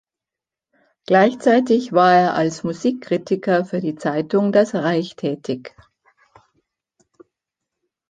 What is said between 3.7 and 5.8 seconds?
die Zeitung „Das Reich“ tätig.